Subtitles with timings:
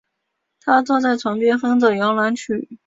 [0.61, 2.79] 她坐在床边哼着摇篮曲